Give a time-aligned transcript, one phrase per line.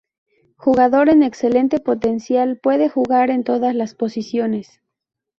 [0.55, 4.81] Jugador con excelente potencial, puede jugar en todas las posiciones.